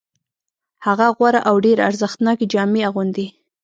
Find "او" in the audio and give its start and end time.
1.49-1.55